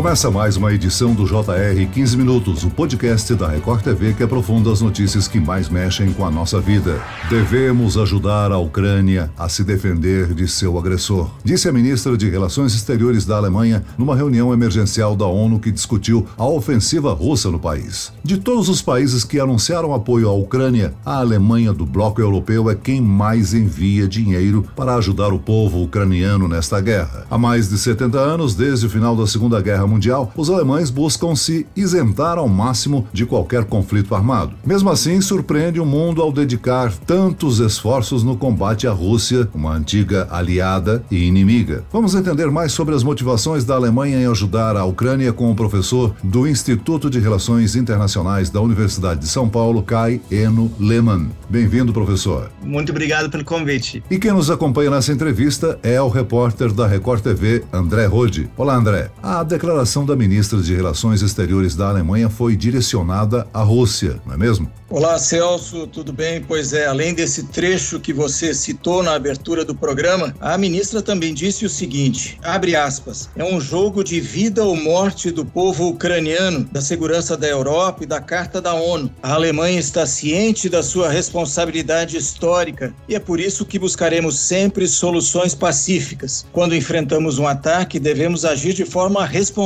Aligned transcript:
Começa 0.00 0.30
mais 0.30 0.56
uma 0.56 0.72
edição 0.72 1.12
do 1.12 1.26
JR 1.26 1.86
15 1.92 2.16
Minutos, 2.16 2.64
o 2.64 2.70
podcast 2.70 3.34
da 3.34 3.48
Record 3.48 3.82
TV 3.82 4.14
que 4.14 4.22
aprofunda 4.22 4.72
as 4.72 4.80
notícias 4.80 5.28
que 5.28 5.38
mais 5.38 5.68
mexem 5.68 6.10
com 6.14 6.24
a 6.24 6.30
nossa 6.30 6.58
vida. 6.58 7.02
Devemos 7.28 7.98
ajudar 7.98 8.50
a 8.50 8.56
Ucrânia 8.56 9.30
a 9.36 9.46
se 9.46 9.62
defender 9.62 10.32
de 10.32 10.48
seu 10.48 10.78
agressor, 10.78 11.30
disse 11.44 11.68
a 11.68 11.72
ministra 11.72 12.16
de 12.16 12.30
Relações 12.30 12.74
Exteriores 12.74 13.26
da 13.26 13.36
Alemanha 13.36 13.84
numa 13.98 14.16
reunião 14.16 14.54
emergencial 14.54 15.14
da 15.14 15.26
ONU 15.26 15.60
que 15.60 15.70
discutiu 15.70 16.26
a 16.38 16.46
ofensiva 16.46 17.12
russa 17.12 17.50
no 17.50 17.58
país. 17.58 18.10
De 18.24 18.38
todos 18.38 18.70
os 18.70 18.80
países 18.80 19.22
que 19.22 19.38
anunciaram 19.38 19.92
apoio 19.92 20.30
à 20.30 20.32
Ucrânia, 20.32 20.94
a 21.04 21.18
Alemanha 21.18 21.74
do 21.74 21.84
bloco 21.84 22.22
europeu 22.22 22.70
é 22.70 22.74
quem 22.74 23.02
mais 23.02 23.52
envia 23.52 24.08
dinheiro 24.08 24.66
para 24.74 24.94
ajudar 24.94 25.30
o 25.34 25.38
povo 25.38 25.82
ucraniano 25.82 26.48
nesta 26.48 26.80
guerra. 26.80 27.26
Há 27.30 27.36
mais 27.36 27.68
de 27.68 27.76
70 27.76 28.18
anos, 28.18 28.54
desde 28.54 28.86
o 28.86 28.90
final 28.90 29.14
da 29.14 29.26
Segunda 29.26 29.60
Guerra 29.60 29.89
Mundial, 29.90 30.32
os 30.36 30.48
alemães 30.48 30.88
buscam 30.88 31.34
se 31.34 31.66
isentar 31.76 32.38
ao 32.38 32.48
máximo 32.48 33.06
de 33.12 33.26
qualquer 33.26 33.64
conflito 33.64 34.14
armado. 34.14 34.54
Mesmo 34.64 34.88
assim, 34.90 35.20
surpreende 35.20 35.80
o 35.80 35.86
mundo 35.86 36.22
ao 36.22 36.32
dedicar 36.32 36.92
tantos 37.06 37.58
esforços 37.58 38.22
no 38.22 38.36
combate 38.36 38.86
à 38.86 38.92
Rússia, 38.92 39.48
uma 39.52 39.72
antiga 39.72 40.28
aliada 40.30 41.04
e 41.10 41.24
inimiga. 41.24 41.84
Vamos 41.92 42.14
entender 42.14 42.50
mais 42.50 42.72
sobre 42.72 42.94
as 42.94 43.02
motivações 43.02 43.64
da 43.64 43.74
Alemanha 43.74 44.20
em 44.20 44.26
ajudar 44.26 44.76
a 44.76 44.84
Ucrânia 44.84 45.32
com 45.32 45.50
o 45.50 45.56
professor 45.56 46.14
do 46.22 46.46
Instituto 46.46 47.10
de 47.10 47.18
Relações 47.18 47.74
Internacionais 47.74 48.50
da 48.50 48.60
Universidade 48.60 49.20
de 49.20 49.28
São 49.28 49.48
Paulo, 49.48 49.82
Kai 49.82 50.20
Eno 50.30 50.70
Lehmann. 50.78 51.30
Bem-vindo, 51.48 51.92
professor. 51.92 52.50
Muito 52.62 52.90
obrigado 52.90 53.28
pelo 53.28 53.44
convite. 53.44 54.02
E 54.10 54.18
quem 54.18 54.32
nos 54.32 54.50
acompanha 54.50 54.90
nessa 54.90 55.12
entrevista 55.12 55.78
é 55.82 56.00
o 56.00 56.08
repórter 56.08 56.72
da 56.72 56.86
Record 56.86 57.22
TV, 57.22 57.64
André 57.72 58.06
Rode. 58.06 58.48
Olá, 58.56 58.76
André. 58.76 59.10
A 59.22 59.42
declaração 59.42 59.69
da 60.06 60.16
ministra 60.16 60.60
de 60.60 60.74
Relações 60.74 61.22
Exteriores 61.22 61.76
da 61.76 61.88
Alemanha 61.88 62.28
foi 62.28 62.56
direcionada 62.56 63.46
à 63.54 63.62
Rússia, 63.62 64.20
não 64.26 64.34
é 64.34 64.36
mesmo? 64.36 64.68
Olá, 64.92 65.20
Celso, 65.20 65.86
tudo 65.86 66.12
bem? 66.12 66.42
Pois 66.42 66.72
é, 66.72 66.86
além 66.86 67.14
desse 67.14 67.44
trecho 67.44 68.00
que 68.00 68.12
você 68.12 68.52
citou 68.52 69.04
na 69.04 69.14
abertura 69.14 69.64
do 69.64 69.72
programa, 69.72 70.34
a 70.40 70.58
ministra 70.58 71.00
também 71.00 71.32
disse 71.32 71.64
o 71.64 71.70
seguinte: 71.70 72.40
abre 72.42 72.74
aspas, 72.74 73.30
é 73.36 73.44
um 73.44 73.60
jogo 73.60 74.02
de 74.02 74.20
vida 74.20 74.64
ou 74.64 74.74
morte 74.74 75.30
do 75.30 75.44
povo 75.44 75.86
ucraniano, 75.90 76.64
da 76.72 76.80
segurança 76.80 77.36
da 77.36 77.46
Europa 77.46 78.02
e 78.02 78.06
da 78.06 78.20
Carta 78.20 78.60
da 78.60 78.74
ONU. 78.74 79.08
A 79.22 79.34
Alemanha 79.34 79.78
está 79.78 80.04
ciente 80.04 80.68
da 80.68 80.82
sua 80.82 81.08
responsabilidade 81.08 82.16
histórica 82.16 82.92
e 83.08 83.14
é 83.14 83.20
por 83.20 83.38
isso 83.38 83.64
que 83.64 83.78
buscaremos 83.78 84.40
sempre 84.40 84.88
soluções 84.88 85.54
pacíficas. 85.54 86.44
Quando 86.50 86.74
enfrentamos 86.74 87.38
um 87.38 87.46
ataque, 87.46 88.00
devemos 88.00 88.44
agir 88.44 88.72
de 88.72 88.84
forma 88.84 89.24
responsável, 89.24 89.59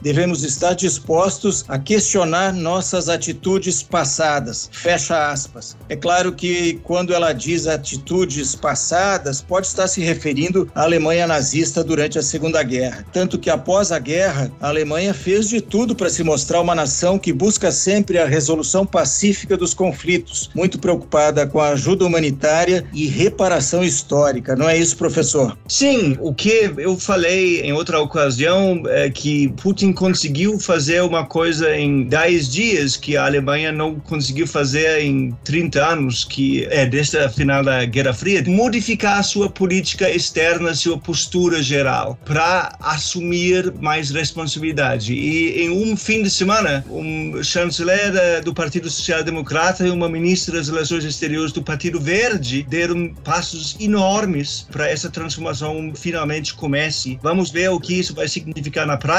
devemos 0.00 0.44
estar 0.44 0.74
dispostos 0.74 1.64
a 1.66 1.78
questionar 1.78 2.52
nossas 2.52 3.08
atitudes 3.08 3.82
passadas. 3.82 4.68
Fecha 4.70 5.30
aspas. 5.30 5.76
É 5.88 5.96
claro 5.96 6.32
que 6.32 6.74
quando 6.84 7.14
ela 7.14 7.32
diz 7.32 7.66
atitudes 7.66 8.54
passadas, 8.54 9.40
pode 9.40 9.66
estar 9.66 9.88
se 9.88 10.00
referindo 10.00 10.70
à 10.74 10.82
Alemanha 10.82 11.26
nazista 11.26 11.82
durante 11.82 12.18
a 12.18 12.22
Segunda 12.22 12.62
Guerra. 12.62 13.04
Tanto 13.12 13.38
que 13.38 13.50
após 13.50 13.90
a 13.90 13.98
guerra, 13.98 14.52
a 14.60 14.68
Alemanha 14.68 15.14
fez 15.14 15.48
de 15.48 15.60
tudo 15.60 15.94
para 15.96 16.10
se 16.10 16.22
mostrar 16.22 16.60
uma 16.60 16.74
nação 16.74 17.18
que 17.18 17.32
busca 17.32 17.72
sempre 17.72 18.18
a 18.18 18.26
resolução 18.26 18.84
pacífica 18.84 19.56
dos 19.56 19.72
conflitos, 19.74 20.50
muito 20.54 20.78
preocupada 20.78 21.46
com 21.46 21.60
a 21.60 21.70
ajuda 21.70 22.04
humanitária 22.04 22.84
e 22.92 23.06
reparação 23.06 23.82
histórica. 23.82 24.54
Não 24.54 24.68
é 24.68 24.76
isso, 24.76 24.96
professor? 24.96 25.56
Sim, 25.66 26.16
o 26.20 26.34
que 26.34 26.72
eu 26.76 26.98
falei 26.98 27.62
em 27.62 27.72
outra 27.72 28.00
ocasião 28.00 28.82
é 28.86 29.08
que 29.10 29.23
Putin 29.62 29.92
conseguiu 29.92 30.58
fazer 30.58 31.02
uma 31.02 31.24
coisa 31.24 31.76
em 31.76 32.04
10 32.04 32.52
dias 32.52 32.96
que 32.96 33.16
a 33.16 33.24
Alemanha 33.24 33.72
não 33.72 33.94
conseguiu 33.94 34.34
conseguiu 34.34 34.46
fazer 34.46 35.00
em 35.02 35.32
30 35.44 35.84
anos, 35.84 36.24
que 36.24 36.64
é 36.70 36.86
desde 36.86 37.18
a 37.18 37.28
final 37.28 37.62
da 37.62 37.84
Guerra 37.84 38.12
Fria, 38.12 38.42
modificar 38.46 39.18
a 39.18 39.22
sua 39.22 39.48
política 39.48 40.10
externa, 40.10 40.74
sua 40.74 40.98
postura 40.98 41.62
geral, 41.62 42.18
para 42.24 42.76
assumir 42.80 43.72
mais 43.80 44.10
responsabilidade. 44.10 45.14
E 45.14 45.62
em 45.62 45.70
um 45.70 45.96
fim 45.96 46.22
de 46.22 46.30
semana, 46.30 46.84
um 46.90 47.42
chanceler 47.42 48.14
eh, 48.14 48.40
do 48.40 48.52
Partido 48.54 48.90
Social 48.90 49.22
Democrata 49.22 49.86
e 49.86 49.90
uma 49.90 50.08
ministra 50.08 50.56
das 50.56 50.68
Relações 50.68 51.04
Exteriores 51.04 51.52
do 51.52 51.62
Partido 51.62 52.00
Verde 52.00 52.64
deram 52.68 53.14
passos 53.24 53.76
enormes 53.80 54.66
para 54.70 54.88
essa 54.88 55.08
transformação 55.10 55.92
finalmente 55.94 56.54
comece. 56.54 57.18
Vamos 57.22 57.50
ver 57.50 57.70
o 57.70 57.78
que 57.78 57.94
isso 57.94 58.14
vai 58.14 58.26
significar 58.26 58.86
na 58.86 58.96
prática 58.96 59.13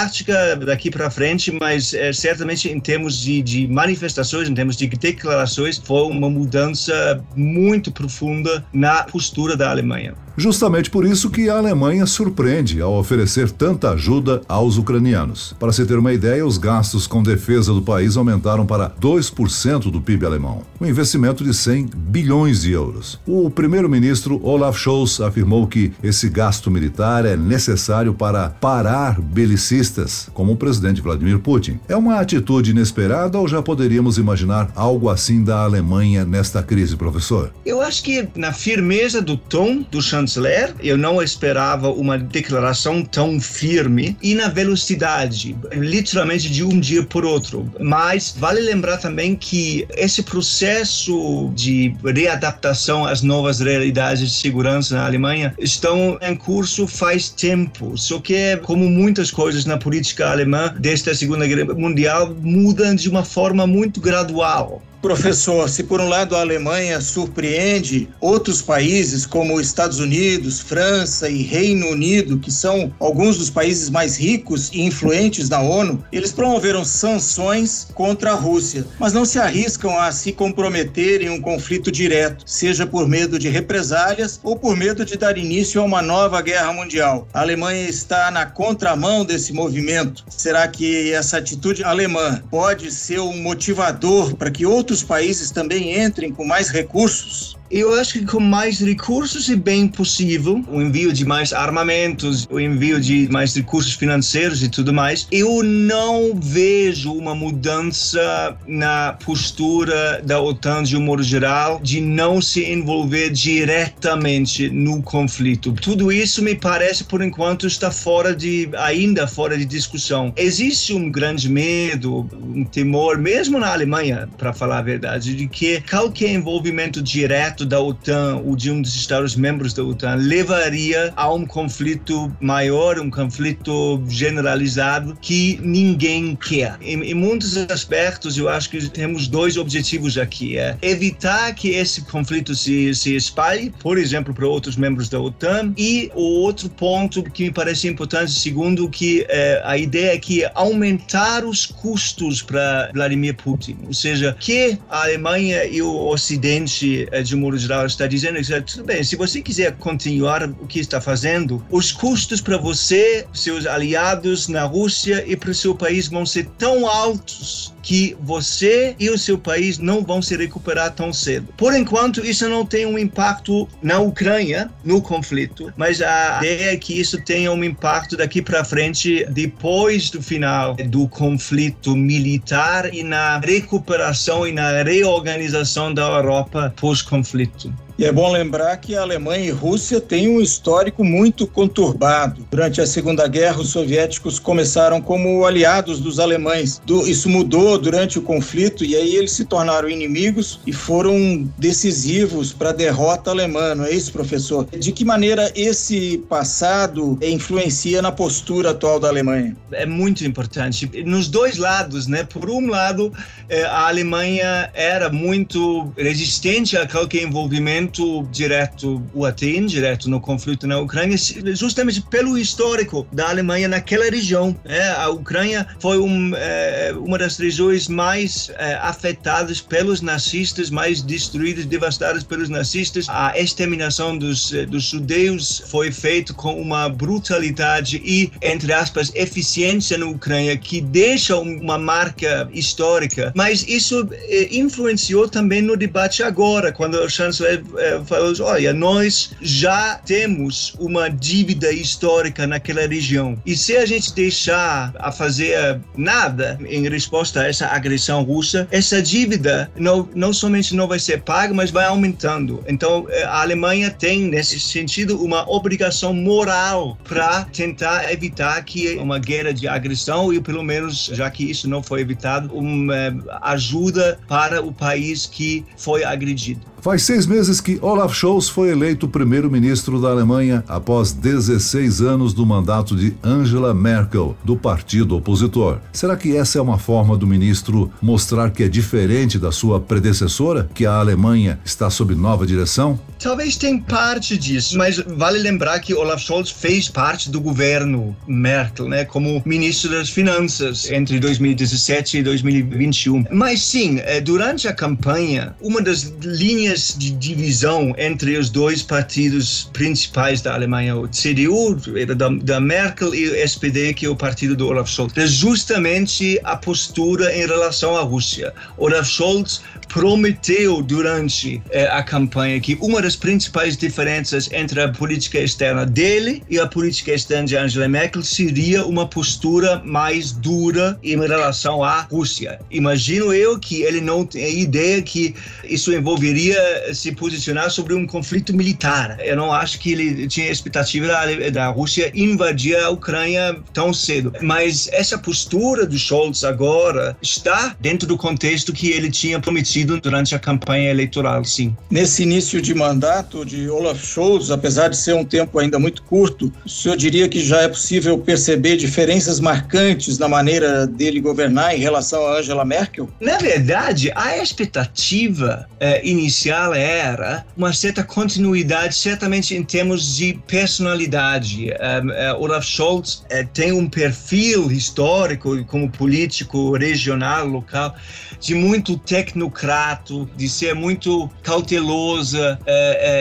daqui 0.65 0.89
para 0.89 1.09
frente, 1.09 1.51
mas 1.51 1.93
é, 1.93 2.11
certamente 2.13 2.69
em 2.69 2.79
termos 2.79 3.19
de, 3.19 3.41
de 3.41 3.67
manifestações, 3.67 4.49
em 4.49 4.53
termos 4.53 4.75
de 4.75 4.87
declarações 4.87 5.77
foi 5.77 6.03
uma 6.03 6.29
mudança 6.29 7.23
muito 7.35 7.91
profunda 7.91 8.65
na 8.73 9.03
postura 9.03 9.55
da 9.55 9.69
Alemanha. 9.69 10.13
Justamente 10.37 10.89
por 10.89 11.05
isso 11.05 11.29
que 11.29 11.49
a 11.49 11.57
Alemanha 11.57 12.05
surpreende 12.05 12.81
ao 12.81 12.97
oferecer 12.99 13.49
tanta 13.49 13.91
ajuda 13.91 14.41
aos 14.49 14.77
ucranianos. 14.77 15.55
Para 15.57 15.71
se 15.71 15.85
ter 15.85 15.97
uma 15.97 16.11
ideia, 16.11 16.45
os 16.45 16.57
gastos 16.57 17.07
com 17.07 17.23
defesa 17.23 17.73
do 17.73 17.81
país 17.81 18.17
aumentaram 18.17 18.65
para 18.65 18.89
2% 18.89 19.89
do 19.89 20.01
PIB 20.01 20.25
alemão, 20.25 20.63
um 20.79 20.85
investimento 20.85 21.41
de 21.41 21.53
100 21.53 21.89
bilhões 21.95 22.61
de 22.63 22.71
euros. 22.73 23.17
O 23.25 23.49
primeiro-ministro 23.49 24.41
Olaf 24.43 24.77
Scholz 24.77 25.21
afirmou 25.21 25.67
que 25.67 25.93
esse 26.03 26.27
gasto 26.27 26.69
militar 26.69 27.25
é 27.25 27.37
necessário 27.37 28.13
para 28.13 28.49
parar 28.49 29.21
belicistas, 29.21 29.84
como 30.33 30.53
o 30.53 30.57
presidente 30.57 31.01
Vladimir 31.01 31.39
Putin. 31.39 31.79
É 31.87 31.95
uma 31.95 32.19
atitude 32.19 32.71
inesperada 32.71 33.39
ou 33.39 33.47
já 33.47 33.61
poderíamos 33.61 34.17
imaginar 34.17 34.71
algo 34.75 35.09
assim 35.09 35.43
da 35.43 35.63
Alemanha 35.63 36.25
nesta 36.25 36.61
crise, 36.63 36.95
professor? 36.95 37.51
Eu 37.65 37.81
acho 37.81 38.03
que 38.03 38.27
na 38.35 38.51
firmeza 38.51 39.21
do 39.21 39.37
tom 39.37 39.83
do 39.91 40.01
chanceler, 40.01 40.73
eu 40.81 40.97
não 40.97 41.21
esperava 41.21 41.89
uma 41.89 42.17
declaração 42.17 43.03
tão 43.03 43.39
firme 43.39 44.17
e 44.21 44.35
na 44.35 44.47
velocidade, 44.47 45.55
literalmente 45.73 46.49
de 46.49 46.63
um 46.63 46.79
dia 46.79 47.03
por 47.03 47.25
outro. 47.25 47.71
Mas 47.79 48.35
vale 48.37 48.61
lembrar 48.61 48.97
também 48.97 49.35
que 49.35 49.87
esse 49.95 50.23
processo 50.23 51.51
de 51.55 51.95
readaptação 52.03 53.05
às 53.05 53.21
novas 53.21 53.59
realidades 53.59 54.29
de 54.29 54.37
segurança 54.37 54.95
na 54.95 55.05
Alemanha 55.05 55.53
estão 55.59 56.17
em 56.21 56.35
curso 56.35 56.87
faz 56.87 57.29
tempo. 57.29 57.97
Só 57.97 58.19
que, 58.19 58.57
como 58.57 58.89
muitas 58.89 59.31
coisas 59.31 59.65
na 59.65 59.74
política 59.77 60.29
alemã 60.29 60.73
desde 60.79 61.09
a 61.09 61.15
Segunda 61.15 61.47
Guerra 61.47 61.73
Mundial, 61.73 62.35
mudam 62.41 62.95
de 62.95 63.09
uma 63.09 63.23
forma 63.23 63.65
muito 63.65 63.99
gradual. 63.99 64.81
Professor, 65.05 65.69
se 65.69 65.83
por 65.83 66.01
um 66.01 66.09
lado 66.09 66.35
a 66.35 66.39
Alemanha 66.39 66.99
surpreende 66.99 68.09
outros 68.19 68.59
países 68.59 69.23
como 69.23 69.61
Estados 69.61 69.99
Unidos, 69.99 70.59
França 70.59 71.29
e 71.29 71.43
Reino 71.43 71.91
Unido, 71.91 72.39
que 72.39 72.51
são 72.51 72.91
alguns 72.99 73.37
dos 73.37 73.51
países 73.51 73.87
mais 73.91 74.17
ricos 74.17 74.71
e 74.73 74.81
influentes 74.81 75.47
da 75.47 75.61
ONU, 75.61 76.03
eles 76.11 76.31
promoveram 76.31 76.83
sanções 76.83 77.85
contra 77.93 78.31
a 78.31 78.33
Rússia, 78.33 78.83
mas 78.97 79.13
não 79.13 79.25
se 79.25 79.37
arriscam 79.37 79.95
a 79.95 80.11
se 80.11 80.31
comprometer 80.31 81.21
em 81.21 81.29
um 81.29 81.39
conflito 81.39 81.91
direto, 81.91 82.43
seja 82.43 82.87
por 82.87 83.07
medo 83.07 83.37
de 83.37 83.47
represálias 83.47 84.39
ou 84.41 84.57
por 84.57 84.75
medo 84.75 85.05
de 85.05 85.17
dar 85.17 85.37
início 85.37 85.79
a 85.79 85.85
uma 85.85 86.01
nova 86.01 86.41
guerra 86.41 86.73
mundial. 86.73 87.27
A 87.31 87.41
Alemanha 87.41 87.87
está 87.87 88.31
na 88.31 88.47
contramão 88.47 89.23
desse 89.23 89.53
movimento. 89.53 90.25
Será 90.29 90.67
que 90.67 91.11
essa 91.11 91.37
atitude 91.37 91.83
alemã 91.83 92.41
pode 92.49 92.91
ser 92.91 93.19
um 93.19 93.37
motivador 93.43 94.35
para 94.35 94.49
que 94.49 94.65
outros 94.65 94.94
outros 94.95 95.03
países 95.03 95.51
também 95.51 96.01
entrem 96.01 96.31
com 96.31 96.45
mais 96.45 96.69
recursos 96.69 97.57
eu 97.75 97.93
acho 97.93 98.13
que 98.13 98.25
com 98.25 98.39
mais 98.39 98.79
recursos 98.79 99.49
é 99.49 99.55
bem 99.55 99.85
possível 99.85 100.63
o 100.69 100.81
envio 100.81 101.11
de 101.11 101.25
mais 101.25 101.51
armamentos, 101.51 102.47
o 102.49 102.57
envio 102.57 103.01
de 103.01 103.27
mais 103.29 103.53
recursos 103.53 103.93
financeiros 103.93 104.63
e 104.63 104.69
tudo 104.69 104.93
mais. 104.93 105.27
Eu 105.29 105.61
não 105.61 106.33
vejo 106.33 107.11
uma 107.11 107.35
mudança 107.35 108.55
na 108.65 109.17
postura 109.25 110.21
da 110.23 110.39
OTAN 110.39 110.83
de 110.83 110.95
um 110.95 111.01
modo 111.01 111.21
geral 111.21 111.81
de 111.83 111.99
não 111.99 112.41
se 112.41 112.63
envolver 112.63 113.29
diretamente 113.31 114.69
no 114.69 115.03
conflito. 115.03 115.73
Tudo 115.73 116.13
isso 116.13 116.41
me 116.41 116.55
parece 116.55 117.03
por 117.03 117.21
enquanto 117.21 117.67
está 117.67 117.91
fora 117.91 118.33
de 118.33 118.69
ainda 118.77 119.27
fora 119.27 119.57
de 119.57 119.65
discussão. 119.65 120.31
Existe 120.37 120.93
um 120.93 121.11
grande 121.11 121.49
medo, 121.49 122.29
um 122.41 122.63
temor 122.63 123.17
mesmo 123.17 123.59
na 123.59 123.73
Alemanha, 123.73 124.29
para 124.37 124.53
falar 124.53 124.77
a 124.77 124.81
verdade, 124.81 125.35
de 125.35 125.45
que 125.47 125.81
qualquer 125.81 126.29
envolvimento 126.29 127.01
direto 127.01 127.64
da 127.65 127.79
OTAN 127.79 128.41
ou 128.45 128.55
de 128.55 128.71
um 128.71 128.81
dos 128.81 128.95
Estados-membros 128.95 129.73
da 129.73 129.83
OTAN 129.83 130.15
levaria 130.15 131.13
a 131.15 131.31
um 131.31 131.45
conflito 131.45 132.31
maior, 132.39 132.99
um 132.99 133.09
conflito 133.09 134.01
generalizado 134.07 135.17
que 135.21 135.59
ninguém 135.61 136.35
quer. 136.35 136.77
Em, 136.81 137.01
em 137.03 137.13
muitos 137.13 137.57
aspectos, 137.57 138.37
eu 138.37 138.49
acho 138.49 138.69
que 138.69 138.89
temos 138.89 139.27
dois 139.27 139.57
objetivos 139.57 140.17
aqui: 140.17 140.57
é 140.57 140.77
evitar 140.81 141.53
que 141.53 141.69
esse 141.69 142.01
conflito 142.03 142.55
se, 142.55 142.93
se 142.93 143.15
espalhe, 143.15 143.73
por 143.79 143.97
exemplo, 143.97 144.33
para 144.33 144.47
outros 144.47 144.75
membros 144.75 145.09
da 145.09 145.19
OTAN, 145.19 145.73
e 145.77 146.11
o 146.15 146.41
outro 146.41 146.69
ponto 146.69 147.23
que 147.23 147.43
me 147.43 147.51
parece 147.51 147.87
importante, 147.87 148.31
segundo 148.31 148.89
que 148.89 149.25
é, 149.29 149.61
a 149.63 149.77
ideia 149.77 150.13
é 150.13 150.17
que 150.17 150.45
aumentar 150.53 151.43
os 151.45 151.65
custos 151.65 152.41
para 152.41 152.91
Vladimir 152.93 153.35
Putin, 153.35 153.77
ou 153.85 153.93
seja, 153.93 154.35
que 154.39 154.77
a 154.89 155.03
Alemanha 155.03 155.65
e 155.65 155.81
o 155.81 156.07
Ocidente, 156.07 157.07
eh, 157.11 157.21
de 157.21 157.35
um 157.35 157.39
modo 157.45 157.57
geral, 157.57 157.85
está 157.85 158.07
dizendo 158.07 158.41
que 158.41 158.61
tudo 158.61 158.83
bem, 158.83 159.03
se 159.03 159.15
você 159.15 159.41
quiser 159.41 159.73
continuar 159.77 160.43
o 160.43 160.67
que 160.67 160.79
está 160.79 160.99
fazendo, 160.99 161.63
os 161.69 161.91
custos 161.91 162.41
para 162.41 162.57
você, 162.57 163.25
seus 163.33 163.65
aliados 163.65 164.47
na 164.47 164.63
Rússia 164.63 165.23
e 165.27 165.35
para 165.35 165.51
o 165.51 165.55
seu 165.55 165.75
país 165.75 166.07
vão 166.07 166.25
ser 166.25 166.45
tão 166.57 166.87
altos 166.87 167.73
que 167.85 168.17
você 168.19 168.95
e 168.99 169.11
o 169.11 169.17
seu 169.17 169.37
país 169.37 169.77
não 169.77 170.03
vão 170.03 170.19
se 170.19 170.35
recuperar 170.35 170.91
tão 170.91 171.13
cedo. 171.13 171.53
Por 171.55 171.73
enquanto, 171.75 172.25
isso 172.25 172.49
não 172.49 172.65
tem 172.65 172.85
um 172.85 172.97
impacto 172.97 173.69
na 173.81 173.99
Ucrânia, 173.99 174.71
no 174.83 174.99
conflito, 175.01 175.71
mas 175.77 176.01
a 176.01 176.39
ideia 176.39 176.73
é 176.73 176.77
que 176.77 176.99
isso 176.99 177.21
tenha 177.21 177.51
um 177.51 177.63
impacto 177.63 178.17
daqui 178.17 178.41
para 178.41 178.63
frente, 178.63 179.23
depois 179.29 180.09
do 180.09 180.21
final 180.21 180.73
do 180.73 181.07
conflito 181.07 181.95
militar 181.95 182.91
e 182.91 183.03
na 183.03 183.37
recuperação 183.37 184.47
e 184.47 184.51
na 184.51 184.81
reorganização 184.81 185.93
da 185.93 186.07
Europa 186.07 186.73
pós-conflito. 186.75 187.34
conflito 187.35 187.84
E 187.97 188.03
é 188.03 188.11
bom 188.11 188.29
lembrar 188.29 188.75
que 188.75 188.93
a 188.93 189.01
Alemanha 189.01 189.45
e 189.45 189.51
Rússia 189.51 190.01
têm 190.01 190.27
um 190.27 190.41
histórico 190.41 191.01
muito 191.01 191.47
conturbado. 191.47 192.45
Durante 192.51 192.81
a 192.81 192.85
Segunda 192.85 193.25
Guerra, 193.25 193.61
os 193.61 193.69
soviéticos 193.69 194.37
começaram 194.37 194.99
como 194.99 195.45
aliados 195.45 196.01
dos 196.01 196.19
alemães. 196.19 196.81
Isso 197.05 197.29
mudou 197.29 197.77
durante 197.77 198.19
o 198.19 198.21
conflito 198.21 198.83
e 198.83 198.97
aí 198.97 199.15
eles 199.15 199.31
se 199.31 199.45
tornaram 199.45 199.89
inimigos 199.89 200.59
e 200.67 200.73
foram 200.73 201.49
decisivos 201.57 202.51
para 202.51 202.71
a 202.71 202.73
derrota 202.73 203.31
alemã, 203.31 203.73
não 203.73 203.85
é 203.85 203.91
isso, 203.91 204.11
professor? 204.11 204.67
De 204.77 204.91
que 204.91 205.05
maneira 205.05 205.49
esse 205.55 206.17
passado 206.27 207.17
influencia 207.21 208.01
na 208.01 208.11
postura 208.11 208.71
atual 208.71 208.99
da 208.99 209.07
Alemanha? 209.07 209.55
É 209.71 209.85
muito 209.85 210.25
importante. 210.25 210.91
Nos 211.05 211.29
dois 211.29 211.57
lados, 211.57 212.07
né? 212.07 212.25
Por 212.25 212.49
um 212.49 212.67
lado, 212.67 213.13
eh, 213.47 213.63
a 213.63 213.87
Alemanha 213.87 214.69
era 214.73 215.09
muito 215.09 215.93
resistente 215.97 216.75
a 216.75 216.85
qualquer 216.85 217.23
envolvimento 217.23 217.84
envolvimento 217.85 218.27
direto 218.31 219.01
ou 219.13 219.25
até 219.25 219.45
indireto 219.45 220.09
no 220.09 220.19
conflito 220.19 220.67
na 220.67 220.79
Ucrânia, 220.79 221.17
justamente 221.53 222.01
pelo 222.01 222.37
histórico 222.37 223.07
da 223.11 223.29
Alemanha 223.29 223.67
naquela 223.67 224.09
região. 224.09 224.55
É, 224.65 224.89
a 224.91 225.09
Ucrânia 225.09 225.67
foi 225.79 225.99
um, 225.99 226.33
é, 226.35 226.93
uma 226.97 227.17
das 227.17 227.37
regiões 227.37 227.87
mais 227.87 228.51
é, 228.57 228.75
afetadas 228.75 229.61
pelos 229.61 230.01
nazistas, 230.01 230.69
mais 230.69 231.01
destruídas, 231.01 231.65
devastadas 231.65 232.23
pelos 232.23 232.49
nazistas. 232.49 233.07
A 233.09 233.37
exterminação 233.37 234.17
dos, 234.17 234.53
é, 234.53 234.65
dos 234.65 234.83
judeus 234.83 235.63
foi 235.67 235.91
feita 235.91 236.33
com 236.33 236.59
uma 236.59 236.89
brutalidade 236.89 238.01
e, 238.03 238.31
entre 238.41 238.73
aspas, 238.73 239.11
eficiência 239.13 239.97
na 239.97 240.07
Ucrânia 240.07 240.57
que 240.57 240.81
deixa 240.81 241.37
uma 241.37 241.77
marca 241.77 242.49
histórica. 242.53 243.31
Mas 243.35 243.65
isso 243.67 244.07
é, 244.11 244.55
influenciou 244.55 245.27
também 245.27 245.61
no 245.61 245.77
debate 245.77 246.23
agora, 246.23 246.71
quando 246.71 246.95
o 246.95 247.09
chanceler 247.09 247.63
é, 247.77 248.01
falou: 248.05 248.33
olha, 248.41 248.73
nós 248.73 249.31
já 249.41 249.95
temos 249.95 250.73
uma 250.79 251.09
dívida 251.09 251.71
histórica 251.71 252.47
naquela 252.47 252.87
região. 252.87 253.37
E 253.45 253.55
se 253.55 253.75
a 253.77 253.85
gente 253.85 254.13
deixar 254.13 254.93
a 254.97 255.11
fazer 255.11 255.79
nada 255.95 256.57
em 256.67 256.87
resposta 256.87 257.41
a 257.41 257.47
essa 257.47 257.67
agressão 257.67 258.23
russa, 258.23 258.67
essa 258.71 259.01
dívida 259.01 259.71
não, 259.75 260.07
não 260.15 260.33
somente 260.33 260.75
não 260.75 260.87
vai 260.87 260.99
ser 260.99 261.21
paga, 261.21 261.53
mas 261.53 261.71
vai 261.71 261.85
aumentando. 261.85 262.63
Então, 262.67 263.05
é, 263.09 263.23
a 263.23 263.41
Alemanha 263.41 263.89
tem, 263.91 264.21
nesse 264.23 264.59
sentido, 264.59 265.23
uma 265.23 265.49
obrigação 265.49 266.13
moral 266.13 266.97
para 267.03 267.45
tentar 267.45 268.11
evitar 268.11 268.63
que 268.63 268.95
uma 268.95 269.19
guerra 269.19 269.53
de 269.53 269.67
agressão, 269.67 270.33
e 270.33 270.39
pelo 270.39 270.63
menos, 270.63 271.05
já 271.13 271.29
que 271.29 271.49
isso 271.49 271.69
não 271.69 271.81
foi 271.81 272.01
evitado, 272.01 272.53
uma 272.55 272.95
é, 272.95 273.13
ajuda 273.41 274.19
para 274.27 274.61
o 274.61 274.71
país 274.71 275.25
que 275.25 275.65
foi 275.77 276.03
agredido. 276.03 276.61
Faz 276.85 277.01
seis 277.01 277.25
meses 277.25 277.59
que 277.59 277.79
Olaf 277.81 278.13
Scholz 278.13 278.47
foi 278.47 278.69
eleito 278.69 279.07
primeiro-ministro 279.07 279.99
da 279.99 280.09
Alemanha 280.11 280.63
após 280.67 281.11
16 281.11 282.01
anos 282.01 282.31
do 282.31 282.45
mandato 282.45 282.95
de 282.95 283.17
Angela 283.23 283.73
Merkel, 283.73 284.37
do 284.43 284.55
partido 284.55 285.15
opositor. 285.15 285.79
Será 285.91 286.15
que 286.15 286.37
essa 286.37 286.59
é 286.59 286.61
uma 286.61 286.77
forma 286.77 287.17
do 287.17 287.25
ministro 287.25 287.91
mostrar 287.99 288.51
que 288.51 288.61
é 288.61 288.67
diferente 288.67 289.39
da 289.39 289.51
sua 289.51 289.79
predecessora, 289.79 290.69
que 290.75 290.85
a 290.85 290.93
Alemanha 290.93 291.59
está 291.65 291.89
sob 291.89 292.13
nova 292.13 292.45
direção? 292.45 292.99
Talvez 293.25 293.57
tenha 293.57 293.81
parte 293.81 294.37
disso, 294.37 294.77
mas 294.77 294.99
vale 294.99 295.39
lembrar 295.39 295.79
que 295.79 295.95
Olaf 295.95 296.21
Scholz 296.21 296.51
fez 296.51 296.87
parte 296.87 297.31
do 297.31 297.41
governo 297.41 298.15
Merkel, 298.27 298.87
né, 298.87 299.03
como 299.03 299.41
ministro 299.43 299.89
das 299.89 300.11
Finanças 300.11 300.91
entre 300.91 301.19
2017 301.19 302.19
e 302.19 302.21
2021. 302.21 303.25
Mas 303.31 303.63
sim, 303.63 303.99
eh, 304.05 304.21
durante 304.21 304.67
a 304.67 304.73
campanha, 304.73 305.55
uma 305.59 305.81
das 305.81 306.13
linhas 306.21 306.93
de 306.95 307.09
divisão 307.09 307.95
entre 307.97 308.37
os 308.37 308.51
dois 308.51 308.83
partidos 308.83 309.71
principais 309.73 310.43
da 310.43 310.53
Alemanha, 310.53 310.95
o 310.95 311.07
CDU 311.07 311.77
da, 312.15 312.29
da 312.29 312.59
Merkel 312.59 313.15
e 313.15 313.27
o 313.29 313.35
SPD, 313.37 313.95
que 313.95 314.05
é 314.05 314.09
o 314.09 314.15
partido 314.15 314.55
do 314.55 314.67
Olaf 314.67 314.87
Scholz, 314.87 315.17
é 315.17 315.25
justamente 315.25 316.39
a 316.43 316.55
postura 316.55 317.35
em 317.35 317.47
relação 317.47 317.97
à 317.97 318.01
Rússia. 318.01 318.53
Olaf 318.77 319.09
Scholz 319.09 319.61
prometeu 319.87 320.81
durante 320.83 321.61
eh, 321.71 321.87
a 321.87 322.03
campanha 322.03 322.59
que 322.59 322.77
uma 322.81 323.01
das 323.01 323.14
principais 323.15 323.77
diferenças 323.77 324.49
entre 324.51 324.81
a 324.81 324.89
política 324.89 325.39
externa 325.39 325.85
dele 325.85 326.43
e 326.49 326.59
a 326.59 326.67
política 326.67 327.13
externa 327.13 327.47
de 327.47 327.57
Angela 327.57 327.87
Merkel 327.87 328.23
seria 328.23 328.85
uma 328.85 329.07
postura 329.07 329.81
mais 329.85 330.31
dura 330.31 330.99
em 331.03 331.17
relação 331.17 331.83
à 331.83 332.01
Rússia. 332.01 332.59
Imagino 332.69 333.33
eu 333.33 333.57
que 333.59 333.83
ele 333.83 334.01
não 334.01 334.25
tem 334.25 334.59
ideia 334.59 335.01
que 335.01 335.35
isso 335.63 335.93
envolveria 335.93 336.93
se 336.93 337.11
posicionar 337.11 337.69
sobre 337.69 337.93
um 337.93 338.05
conflito 338.05 338.55
militar. 338.55 339.17
Eu 339.19 339.35
não 339.35 339.51
acho 339.51 339.79
que 339.79 339.91
ele 339.91 340.27
tinha 340.27 340.51
expectativa 340.51 341.07
da, 341.07 341.49
da 341.49 341.67
Rússia 341.67 342.11
invadir 342.13 342.77
a 342.77 342.89
Ucrânia 342.89 343.57
tão 343.73 343.93
cedo. 343.93 344.33
Mas 344.41 344.89
essa 344.91 345.17
postura 345.17 345.85
do 345.85 345.97
Scholz 345.97 346.43
agora 346.43 347.17
está 347.21 347.75
dentro 347.79 348.07
do 348.07 348.17
contexto 348.17 348.73
que 348.73 348.89
ele 348.89 349.09
tinha 349.09 349.39
prometido 349.39 349.99
durante 349.99 350.35
a 350.35 350.39
campanha 350.39 350.89
eleitoral, 350.89 351.43
sim. 351.43 351.75
Nesse 351.89 352.23
início 352.23 352.61
de 352.61 352.73
mandato 352.73 353.04
de 353.45 353.69
Olaf 353.69 354.03
Scholz, 354.03 354.51
apesar 354.51 354.89
de 354.89 354.97
ser 354.97 355.13
um 355.13 355.23
tempo 355.23 355.59
ainda 355.59 355.77
muito 355.77 356.03
curto, 356.03 356.51
o 356.65 356.69
senhor 356.69 356.97
diria 356.97 357.27
que 357.27 357.43
já 357.43 357.61
é 357.61 357.67
possível 357.67 358.17
perceber 358.17 358.77
diferenças 358.77 359.39
marcantes 359.39 360.17
na 360.17 360.27
maneira 360.27 360.87
dele 360.87 361.19
governar 361.19 361.75
em 361.75 361.79
relação 361.79 362.25
a 362.25 362.39
Angela 362.39 362.65
Merkel? 362.65 363.09
Na 363.19 363.37
verdade, 363.37 364.11
a 364.15 364.37
expectativa 364.37 365.67
eh, 365.79 366.01
inicial 366.07 366.73
era 366.73 367.45
uma 367.55 367.73
certa 367.73 368.03
continuidade, 368.03 368.95
certamente 368.95 369.55
em 369.55 369.63
termos 369.63 370.15
de 370.15 370.33
personalidade. 370.47 371.69
Uh, 371.71 372.35
uh, 372.37 372.43
Olaf 372.43 372.65
Scholz 372.65 373.23
tem 373.53 373.71
um 373.71 373.87
perfil 373.87 374.71
histórico 374.71 375.63
como 375.65 375.89
político 375.89 376.75
regional, 376.77 377.45
local, 377.45 377.95
de 378.39 378.55
muito 378.55 378.97
tecnocrato, 378.97 380.29
de 380.35 380.47
ser 380.49 380.73
muito 380.75 381.29
cautelosa, 381.43 382.59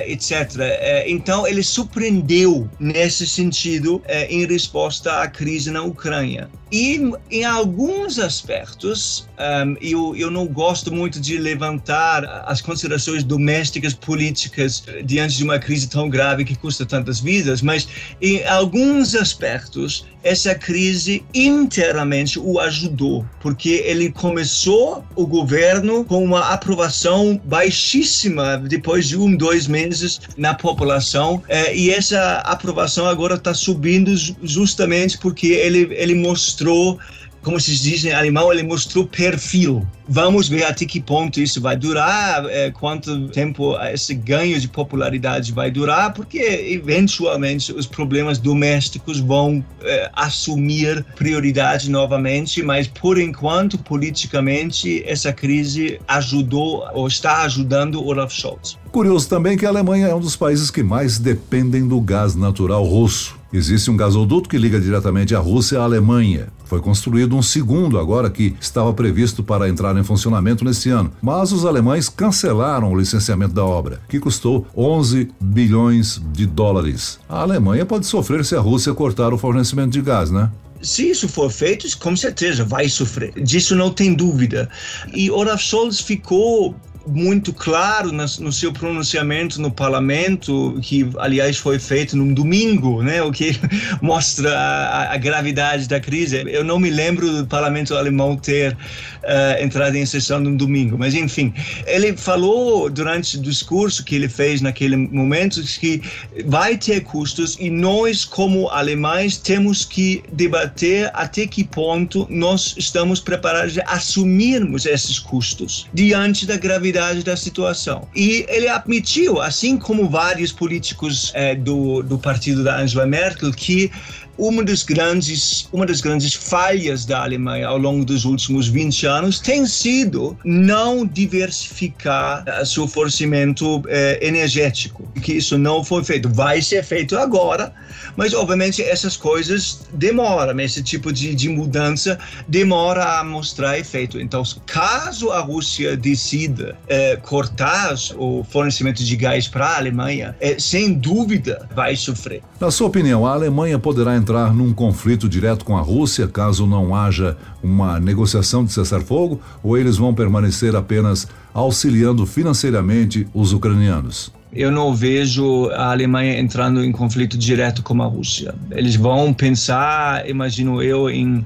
etc. 0.06 1.04
então, 1.06 1.46
ele 1.46 1.62
surpreendeu 1.62 2.68
nesse 2.78 3.26
sentido 3.26 4.02
em 4.28 4.46
resposta 4.46 5.22
à 5.22 5.28
crise 5.28 5.70
na 5.70 5.82
Ucrânia. 5.82 6.48
E 6.74 7.00
em 7.30 7.44
alguns 7.44 8.18
aspectos, 8.18 9.28
um, 9.38 9.76
eu, 9.80 10.16
eu 10.16 10.28
não 10.28 10.44
gosto 10.44 10.92
muito 10.92 11.20
de 11.20 11.38
levantar 11.38 12.24
as 12.48 12.60
considerações 12.60 13.22
domésticas 13.22 13.94
políticas 13.94 14.82
diante 15.04 15.36
de 15.36 15.44
uma 15.44 15.60
crise 15.60 15.88
tão 15.88 16.08
grave 16.08 16.44
que 16.44 16.56
custa 16.56 16.84
tantas 16.84 17.20
vidas, 17.20 17.62
mas 17.62 17.86
em 18.20 18.44
alguns 18.44 19.14
aspectos, 19.14 20.04
essa 20.24 20.54
crise 20.54 21.22
inteiramente 21.34 22.38
o 22.38 22.58
ajudou, 22.58 23.24
porque 23.40 23.82
ele 23.84 24.10
começou 24.10 25.04
o 25.14 25.26
governo 25.26 26.04
com 26.04 26.24
uma 26.24 26.52
aprovação 26.52 27.40
baixíssima 27.44 28.56
depois 28.56 29.06
de 29.06 29.18
um, 29.18 29.36
dois 29.36 29.66
meses 29.66 30.20
na 30.36 30.54
população, 30.54 31.42
eh, 31.48 31.76
e 31.76 31.90
essa 31.90 32.38
aprovação 32.38 33.06
agora 33.06 33.34
está 33.34 33.52
subindo 33.52 34.14
justamente 34.42 35.18
porque 35.18 35.48
ele, 35.48 35.88
ele 35.92 36.14
mostrou 36.14 36.98
como 37.44 37.60
se 37.60 37.76
diz 37.76 38.04
em 38.04 38.12
alemão, 38.12 38.52
ele 38.52 38.62
mostrou 38.62 39.06
perfil. 39.06 39.86
Vamos 40.08 40.48
ver 40.48 40.64
até 40.64 40.84
que 40.84 41.00
ponto 41.00 41.40
isso 41.40 41.60
vai 41.60 41.76
durar, 41.76 42.44
é, 42.46 42.70
quanto 42.70 43.28
tempo 43.28 43.76
esse 43.92 44.14
ganho 44.14 44.58
de 44.58 44.68
popularidade 44.68 45.52
vai 45.52 45.70
durar, 45.70 46.12
porque 46.12 46.38
eventualmente 46.38 47.72
os 47.72 47.86
problemas 47.86 48.38
domésticos 48.38 49.20
vão 49.20 49.64
é, 49.82 50.10
assumir 50.14 51.04
prioridade 51.16 51.90
novamente, 51.90 52.62
mas 52.62 52.86
por 52.88 53.18
enquanto, 53.18 53.78
politicamente, 53.78 55.02
essa 55.06 55.32
crise 55.32 56.00
ajudou 56.08 56.84
ou 56.92 57.06
está 57.06 57.42
ajudando 57.42 58.04
Olaf 58.04 58.32
Scholz. 58.32 58.78
Curioso 58.90 59.28
também 59.28 59.56
que 59.56 59.66
a 59.66 59.68
Alemanha 59.68 60.06
é 60.06 60.14
um 60.14 60.20
dos 60.20 60.36
países 60.36 60.70
que 60.70 60.82
mais 60.82 61.18
dependem 61.18 61.86
do 61.86 62.00
gás 62.00 62.34
natural 62.34 62.84
russo. 62.84 63.43
Existe 63.54 63.88
um 63.88 63.96
gasoduto 63.96 64.48
que 64.48 64.58
liga 64.58 64.80
diretamente 64.80 65.32
a 65.32 65.38
Rússia 65.38 65.78
à 65.78 65.84
Alemanha. 65.84 66.48
Foi 66.64 66.80
construído 66.80 67.36
um 67.36 67.40
segundo 67.40 68.00
agora 68.00 68.28
que 68.28 68.56
estava 68.60 68.92
previsto 68.92 69.44
para 69.44 69.68
entrar 69.68 69.96
em 69.96 70.02
funcionamento 70.02 70.64
nesse 70.64 70.90
ano, 70.90 71.12
mas 71.22 71.52
os 71.52 71.64
alemães 71.64 72.08
cancelaram 72.08 72.90
o 72.90 72.98
licenciamento 72.98 73.54
da 73.54 73.64
obra, 73.64 74.00
que 74.08 74.18
custou 74.18 74.66
11 74.76 75.30
bilhões 75.40 76.20
de 76.32 76.46
dólares. 76.46 77.20
A 77.28 77.42
Alemanha 77.42 77.86
pode 77.86 78.08
sofrer 78.08 78.44
se 78.44 78.56
a 78.56 78.60
Rússia 78.60 78.92
cortar 78.92 79.32
o 79.32 79.38
fornecimento 79.38 79.92
de 79.92 80.02
gás, 80.02 80.32
né? 80.32 80.50
se 80.82 81.08
isso 81.08 81.28
for 81.28 81.50
feito, 81.50 81.86
com 81.98 82.14
certeza 82.14 82.64
vai 82.64 82.88
sofrer. 82.88 83.32
Disso 83.40 83.74
não 83.74 83.90
tem 83.90 84.12
dúvida. 84.12 84.68
E 85.14 85.30
Olaf 85.30 85.62
Scholz 85.62 86.00
ficou 86.00 86.74
muito 87.06 87.52
claro 87.52 88.10
no 88.12 88.52
seu 88.52 88.72
pronunciamento 88.72 89.60
no 89.60 89.70
parlamento, 89.70 90.78
que 90.82 91.08
aliás 91.18 91.56
foi 91.56 91.78
feito 91.78 92.16
num 92.16 92.32
domingo, 92.32 93.02
né, 93.02 93.22
o 93.22 93.30
que 93.30 93.52
mostra 94.00 94.56
a, 94.56 95.14
a 95.14 95.16
gravidade 95.16 95.86
da 95.88 96.00
crise. 96.00 96.42
Eu 96.46 96.64
não 96.64 96.78
me 96.78 96.90
lembro 96.90 97.30
do 97.30 97.46
parlamento 97.46 97.94
alemão 97.94 98.36
ter 98.36 98.72
uh, 98.72 99.62
entrado 99.62 99.96
em 99.96 100.06
sessão 100.06 100.40
num 100.40 100.56
domingo, 100.56 100.96
mas 100.98 101.14
enfim, 101.14 101.52
ele 101.86 102.16
falou 102.16 102.88
durante 102.88 103.36
o 103.36 103.42
discurso 103.42 104.04
que 104.04 104.14
ele 104.14 104.28
fez 104.28 104.60
naquele 104.60 104.96
momento 104.96 105.62
que 105.62 106.02
vai 106.46 106.76
ter 106.76 107.02
custos 107.02 107.56
e 107.60 107.68
nós, 107.68 108.24
como 108.24 108.68
alemães, 108.68 109.36
temos 109.36 109.84
que 109.84 110.22
debater 110.32 111.10
até 111.12 111.46
que 111.46 111.64
ponto 111.64 112.26
nós 112.30 112.74
estamos 112.78 113.20
preparados 113.20 113.78
a 113.78 113.94
assumirmos 113.94 114.86
esses 114.86 115.18
custos 115.18 115.86
diante 115.92 116.46
da 116.46 116.56
gravidade 116.56 116.93
gravidade 116.94 117.24
da 117.24 117.36
situação. 117.36 118.06
E 118.14 118.46
ele 118.48 118.68
admitiu, 118.68 119.40
assim 119.40 119.76
como 119.76 120.08
vários 120.08 120.52
políticos 120.52 121.32
é, 121.34 121.54
do, 121.54 122.02
do 122.02 122.18
partido 122.18 122.62
da 122.62 122.78
Angela 122.78 123.04
Merkel, 123.04 123.52
que 123.52 123.90
uma 124.36 124.64
das 124.64 124.82
grandes 124.82 125.68
uma 125.72 125.86
das 125.86 126.00
grandes 126.00 126.34
falhas 126.34 127.04
da 127.04 127.22
Alemanha 127.22 127.68
ao 127.68 127.78
longo 127.78 128.04
dos 128.04 128.24
últimos 128.24 128.68
20 128.68 129.06
anos 129.06 129.38
tem 129.38 129.66
sido 129.66 130.36
não 130.44 131.06
diversificar 131.06 132.44
seu 132.66 132.86
fornecimento 132.86 133.82
eh, 133.88 134.18
energético. 134.22 135.08
Que 135.22 135.34
isso 135.34 135.56
não 135.58 135.84
foi 135.84 136.04
feito. 136.04 136.28
Vai 136.28 136.62
ser 136.62 136.82
feito 136.82 137.16
agora 137.16 137.72
mas 138.16 138.32
obviamente 138.34 138.82
essas 138.82 139.16
coisas 139.16 139.80
demoram. 139.92 140.58
Esse 140.60 140.82
tipo 140.82 141.12
de, 141.12 141.34
de 141.34 141.48
mudança 141.48 142.18
demora 142.46 143.20
a 143.20 143.24
mostrar 143.24 143.78
efeito. 143.78 144.20
Então 144.20 144.42
caso 144.66 145.30
a 145.30 145.40
Rússia 145.40 145.96
decida 145.96 146.76
eh, 146.88 147.16
cortar 147.16 147.94
o 148.16 148.44
fornecimento 148.44 149.02
de 149.02 149.16
gás 149.16 149.48
para 149.48 149.66
a 149.66 149.76
Alemanha 149.76 150.36
eh, 150.40 150.56
sem 150.58 150.92
dúvida 150.94 151.68
vai 151.74 151.96
sofrer. 151.96 152.42
Na 152.60 152.70
sua 152.70 152.88
opinião 152.88 153.26
a 153.26 153.32
Alemanha 153.32 153.78
poderá 153.78 154.16
entrar 154.24 154.54
num 154.54 154.72
conflito 154.72 155.28
direto 155.28 155.66
com 155.66 155.76
a 155.76 155.82
Rússia 155.82 156.26
caso 156.26 156.66
não 156.66 156.96
haja 156.96 157.36
uma 157.62 158.00
negociação 158.00 158.64
de 158.64 158.72
cessar-fogo 158.72 159.38
ou 159.62 159.76
eles 159.76 159.98
vão 159.98 160.14
permanecer 160.14 160.74
apenas 160.74 161.28
auxiliando 161.52 162.24
financeiramente 162.24 163.28
os 163.34 163.52
ucranianos? 163.52 164.32
eu 164.56 164.70
não 164.70 164.94
vejo 164.94 165.68
a 165.70 165.90
Alemanha 165.90 166.38
entrando 166.38 166.84
em 166.84 166.92
conflito 166.92 167.36
direto 167.36 167.82
com 167.82 168.00
a 168.00 168.06
Rússia. 168.06 168.54
Eles 168.70 168.94
vão 168.94 169.34
pensar, 169.34 170.30
imagino 170.30 170.80
eu, 170.80 171.10
em 171.10 171.44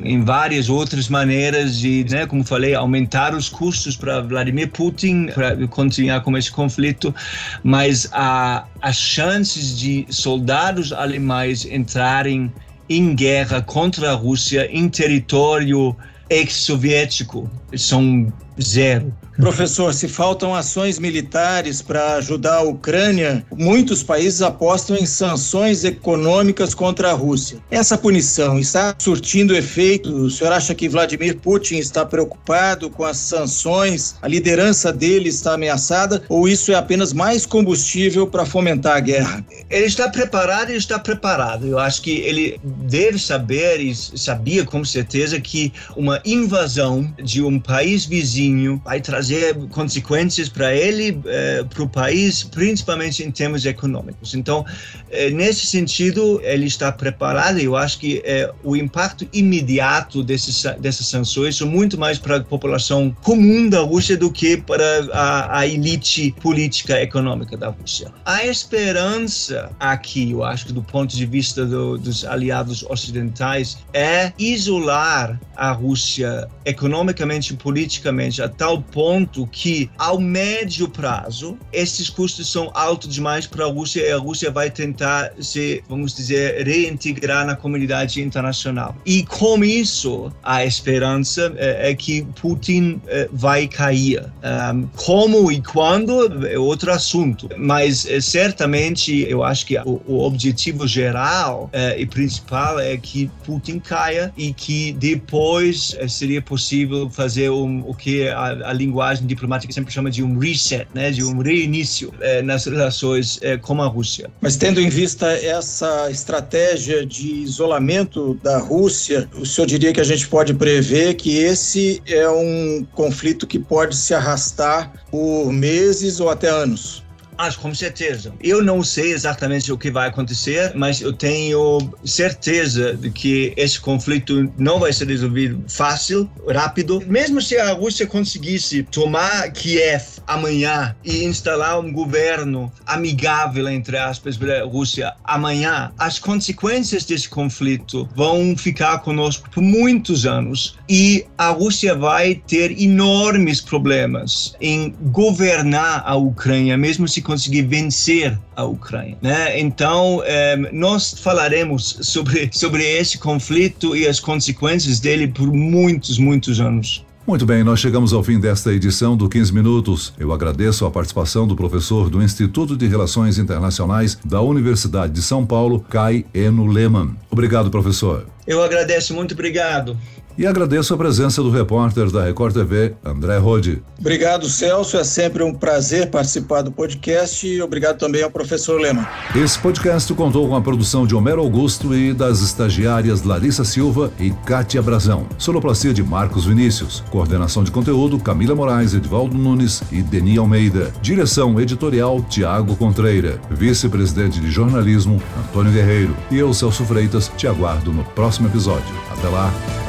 em 0.00 0.22
várias 0.22 0.68
outras 0.68 1.08
maneiras 1.08 1.78
de, 1.78 2.04
né, 2.10 2.26
como 2.26 2.44
falei, 2.44 2.74
aumentar 2.74 3.34
os 3.34 3.48
custos 3.48 3.96
para 3.96 4.20
Vladimir 4.20 4.70
Putin 4.70 5.26
para 5.26 5.66
continuar 5.68 6.20
com 6.22 6.36
esse 6.36 6.50
conflito, 6.50 7.14
mas 7.62 8.08
a, 8.12 8.64
as 8.80 8.96
chances 8.96 9.78
de 9.78 10.06
soldados 10.10 10.92
alemães 10.92 11.64
entrarem 11.64 12.52
em 12.88 13.14
guerra 13.14 13.62
contra 13.62 14.10
a 14.10 14.14
Rússia 14.14 14.68
em 14.70 14.88
território 14.88 15.96
ex-soviético 16.28 17.50
são 17.76 18.32
zero. 18.60 19.12
Professor, 19.36 19.92
se 19.92 20.06
faltam 20.06 20.54
ações 20.54 20.98
militares 20.98 21.82
para 21.82 22.14
ajudar 22.14 22.58
a 22.58 22.62
Ucrânia, 22.62 23.44
muitos 23.52 24.00
países 24.00 24.40
apostam 24.40 24.96
em 24.96 25.06
sanções 25.06 25.82
econômicas 25.82 26.72
contra 26.72 27.10
a 27.10 27.14
Rússia. 27.14 27.58
Essa 27.68 27.98
punição 27.98 28.60
está 28.60 28.94
surtindo 28.96 29.56
efeito? 29.56 30.08
O 30.08 30.30
senhor 30.30 30.52
acha 30.52 30.72
que 30.72 30.88
Vladimir 30.88 31.36
Putin 31.38 31.78
está 31.78 32.06
preocupado 32.06 32.88
com 32.88 33.02
as 33.02 33.16
sanções? 33.16 34.14
A 34.22 34.28
liderança 34.28 34.92
dele 34.92 35.30
está 35.30 35.54
ameaçada? 35.54 36.22
Ou 36.28 36.48
isso 36.48 36.70
é 36.70 36.76
apenas 36.76 37.12
mais 37.12 37.44
combustível 37.44 38.28
para 38.28 38.46
fomentar 38.46 38.96
a 38.96 39.00
guerra? 39.00 39.44
Ele 39.68 39.86
está 39.86 40.08
preparado 40.08 40.70
e 40.70 40.76
está 40.76 40.96
preparado. 40.96 41.66
Eu 41.66 41.80
acho 41.80 42.02
que 42.02 42.18
ele 42.20 42.60
deve 42.62 43.18
saber 43.18 43.80
e 43.80 43.92
sabia 43.94 44.64
com 44.64 44.84
certeza 44.84 45.40
que 45.40 45.72
uma 45.96 46.20
invasão 46.24 47.12
de 47.20 47.42
um 47.42 47.58
país 47.58 48.04
vizinho 48.04 48.43
vai 48.84 49.00
trazer 49.00 49.54
consequências 49.68 50.48
para 50.48 50.74
ele, 50.74 51.20
eh, 51.26 51.64
para 51.68 51.82
o 51.82 51.88
país, 51.88 52.42
principalmente 52.42 53.22
em 53.22 53.30
termos 53.30 53.64
econômicos. 53.64 54.34
Então, 54.34 54.64
eh, 55.10 55.30
nesse 55.30 55.66
sentido, 55.66 56.40
ele 56.42 56.66
está 56.66 56.90
preparado. 56.90 57.58
Eu 57.58 57.76
acho 57.76 57.98
que 57.98 58.22
eh, 58.24 58.50
o 58.62 58.76
impacto 58.76 59.26
imediato 59.32 60.22
desses, 60.22 60.64
dessas 60.80 61.06
sanções 61.06 61.56
são 61.56 61.68
muito 61.68 61.98
mais 61.98 62.18
para 62.18 62.36
a 62.36 62.42
população 62.42 63.14
comum 63.22 63.68
da 63.68 63.80
Rússia 63.80 64.16
do 64.16 64.30
que 64.30 64.56
para 64.56 65.08
a, 65.12 65.58
a 65.60 65.66
elite 65.66 66.34
política 66.40 67.00
econômica 67.00 67.56
da 67.56 67.68
Rússia. 67.68 68.12
A 68.24 68.44
esperança 68.46 69.70
aqui, 69.78 70.32
eu 70.32 70.42
acho 70.44 70.66
que 70.66 70.72
do 70.72 70.82
ponto 70.82 71.14
de 71.16 71.26
vista 71.26 71.64
do, 71.64 71.98
dos 71.98 72.24
aliados 72.24 72.82
ocidentais, 72.84 73.78
é 73.92 74.32
isolar 74.38 75.40
a 75.56 75.72
Rússia 75.72 76.48
economicamente 76.64 77.52
e 77.52 77.56
politicamente 77.56 78.33
a 78.42 78.48
tal 78.48 78.80
ponto 78.80 79.46
que, 79.46 79.90
ao 79.98 80.20
médio 80.20 80.88
prazo, 80.88 81.58
esses 81.72 82.08
custos 82.08 82.50
são 82.50 82.70
altos 82.74 83.12
demais 83.12 83.46
para 83.46 83.64
a 83.64 83.68
Rússia 83.68 84.02
e 84.02 84.12
a 84.12 84.18
Rússia 84.18 84.50
vai 84.50 84.70
tentar 84.70 85.32
se, 85.40 85.82
vamos 85.88 86.14
dizer, 86.14 86.64
reintegrar 86.66 87.46
na 87.46 87.56
comunidade 87.56 88.20
internacional. 88.20 88.96
E 89.04 89.24
com 89.24 89.64
isso, 89.64 90.32
a 90.42 90.64
esperança 90.64 91.52
é, 91.56 91.90
é 91.90 91.94
que 91.94 92.22
Putin 92.40 93.00
é, 93.06 93.28
vai 93.32 93.66
cair. 93.66 94.24
Um, 94.42 94.86
como 94.96 95.50
e 95.50 95.60
quando 95.60 96.46
é 96.46 96.58
outro 96.58 96.92
assunto, 96.92 97.48
mas 97.56 98.06
é, 98.06 98.20
certamente 98.20 99.26
eu 99.28 99.42
acho 99.42 99.66
que 99.66 99.78
o, 99.78 100.00
o 100.06 100.24
objetivo 100.24 100.86
geral 100.86 101.70
e 101.96 102.06
principal 102.06 102.78
é 102.78 102.96
que 102.96 103.30
Putin 103.44 103.78
caia 103.78 104.32
e 104.36 104.52
que 104.52 104.92
depois 104.92 105.96
seria 106.08 106.40
possível 106.40 107.10
fazer 107.10 107.50
um, 107.50 107.82
o 107.86 107.94
que 107.94 108.22
a, 108.28 108.70
a 108.70 108.72
linguagem 108.72 109.26
diplomática 109.26 109.72
sempre 109.72 109.92
chama 109.92 110.10
de 110.10 110.22
um 110.22 110.38
reset, 110.38 110.86
né, 110.94 111.10
de 111.10 111.22
um 111.22 111.40
reinício 111.40 112.12
é, 112.20 112.42
nas 112.42 112.64
relações 112.66 113.38
é, 113.42 113.56
com 113.56 113.80
a 113.82 113.86
Rússia. 113.86 114.30
Mas 114.40 114.56
tendo 114.56 114.80
em 114.80 114.88
vista 114.88 115.26
essa 115.32 116.10
estratégia 116.10 117.04
de 117.04 117.28
isolamento 117.28 118.34
da 118.42 118.58
Rússia, 118.58 119.28
o 119.36 119.46
senhor 119.46 119.66
diria 119.66 119.92
que 119.92 120.00
a 120.00 120.04
gente 120.04 120.28
pode 120.28 120.54
prever 120.54 121.14
que 121.14 121.38
esse 121.38 122.02
é 122.06 122.28
um 122.28 122.86
conflito 122.92 123.46
que 123.46 123.58
pode 123.58 123.96
se 123.96 124.14
arrastar 124.14 124.92
por 125.10 125.52
meses 125.52 126.20
ou 126.20 126.28
até 126.28 126.48
anos? 126.48 127.04
Acho, 127.36 127.58
com 127.58 127.74
certeza. 127.74 128.32
Eu 128.40 128.62
não 128.62 128.82
sei 128.82 129.12
exatamente 129.12 129.72
o 129.72 129.78
que 129.78 129.90
vai 129.90 130.08
acontecer, 130.08 130.72
mas 130.74 131.00
eu 131.00 131.12
tenho 131.12 131.78
certeza 132.04 132.94
de 132.94 133.10
que 133.10 133.52
esse 133.56 133.80
conflito 133.80 134.52
não 134.56 134.78
vai 134.78 134.92
ser 134.92 135.08
resolvido 135.08 135.64
fácil, 135.68 136.30
rápido. 136.48 137.02
Mesmo 137.06 137.40
se 137.40 137.56
a 137.56 137.72
Rússia 137.72 138.06
conseguisse 138.06 138.82
tomar 138.84 139.50
Kiev 139.52 140.13
amanhã 140.26 140.94
e 141.04 141.24
instalar 141.24 141.78
um 141.80 141.92
governo 141.92 142.72
amigável, 142.86 143.68
entre 143.68 143.96
aspas, 143.96 144.36
para 144.36 144.62
a 144.62 144.64
Rússia 144.64 145.12
amanhã, 145.24 145.92
as 145.98 146.18
consequências 146.18 147.04
desse 147.04 147.28
conflito 147.28 148.08
vão 148.14 148.56
ficar 148.56 148.98
conosco 148.98 149.48
por 149.50 149.62
muitos 149.62 150.26
anos 150.26 150.76
e 150.88 151.26
a 151.36 151.48
Rússia 151.48 151.94
vai 151.94 152.34
ter 152.46 152.70
enormes 152.80 153.60
problemas 153.60 154.54
em 154.60 154.94
governar 155.10 156.02
a 156.04 156.14
Ucrânia, 156.14 156.76
mesmo 156.76 157.08
se 157.08 157.22
conseguir 157.22 157.62
vencer 157.62 158.38
a 158.56 158.64
Ucrânia. 158.64 159.16
Né? 159.20 159.60
Então, 159.60 160.22
é, 160.24 160.56
nós 160.72 161.14
falaremos 161.18 161.98
sobre, 162.02 162.50
sobre 162.52 162.84
esse 162.84 163.18
conflito 163.18 163.96
e 163.96 164.06
as 164.06 164.20
consequências 164.20 165.00
dele 165.00 165.28
por 165.28 165.52
muitos, 165.52 166.18
muitos 166.18 166.60
anos. 166.60 167.04
Muito 167.26 167.46
bem, 167.46 167.64
nós 167.64 167.80
chegamos 167.80 168.12
ao 168.12 168.22
fim 168.22 168.38
desta 168.38 168.70
edição 168.70 169.16
do 169.16 169.30
15 169.30 169.50
Minutos. 169.50 170.12
Eu 170.18 170.30
agradeço 170.30 170.84
a 170.84 170.90
participação 170.90 171.48
do 171.48 171.56
professor 171.56 172.10
do 172.10 172.22
Instituto 172.22 172.76
de 172.76 172.86
Relações 172.86 173.38
Internacionais 173.38 174.18
da 174.22 174.42
Universidade 174.42 175.14
de 175.14 175.22
São 175.22 175.46
Paulo, 175.46 175.80
Kai 175.88 176.26
Eno 176.34 176.66
Lehmann. 176.66 177.16
Obrigado, 177.30 177.70
professor. 177.70 178.26
Eu 178.46 178.62
agradeço, 178.62 179.14
muito 179.14 179.32
obrigado. 179.32 179.96
E 180.36 180.46
agradeço 180.46 180.92
a 180.92 180.96
presença 180.96 181.42
do 181.42 181.50
repórter 181.50 182.10
da 182.10 182.24
Record 182.24 182.54
TV, 182.54 182.94
André 183.04 183.38
Rode. 183.38 183.82
Obrigado, 184.00 184.48
Celso. 184.48 184.96
É 184.96 185.04
sempre 185.04 185.44
um 185.44 185.54
prazer 185.54 186.10
participar 186.10 186.62
do 186.62 186.72
podcast 186.72 187.46
e 187.46 187.62
obrigado 187.62 187.98
também 187.98 188.22
ao 188.22 188.30
professor 188.30 188.80
Lema. 188.80 189.08
Esse 189.34 189.58
podcast 189.58 190.12
contou 190.14 190.48
com 190.48 190.56
a 190.56 190.60
produção 190.60 191.06
de 191.06 191.14
Homero 191.14 191.40
Augusto 191.40 191.94
e 191.94 192.12
das 192.12 192.40
estagiárias 192.40 193.22
Larissa 193.22 193.64
Silva 193.64 194.12
e 194.18 194.30
Kátia 194.44 194.82
Brazão. 194.82 195.26
Sonoplastia 195.38 195.94
de 195.94 196.02
Marcos 196.02 196.46
Vinícius. 196.46 197.04
Coordenação 197.10 197.62
de 197.62 197.70
conteúdo 197.70 198.18
Camila 198.18 198.56
Moraes, 198.56 198.92
Edvaldo 198.92 199.36
Nunes 199.36 199.82
e 199.92 200.02
Deni 200.02 200.36
Almeida. 200.36 200.92
Direção 201.00 201.60
editorial 201.60 202.20
Tiago 202.28 202.74
Contreira. 202.74 203.40
Vice-presidente 203.50 204.40
de 204.40 204.50
jornalismo 204.50 205.22
Antônio 205.38 205.72
Guerreiro. 205.72 206.16
E 206.30 206.38
eu, 206.38 206.52
Celso 206.52 206.84
Freitas, 206.84 207.30
te 207.36 207.46
aguardo 207.46 207.92
no 207.92 208.02
próximo 208.04 208.48
episódio. 208.48 208.94
Até 209.12 209.28
lá. 209.28 209.83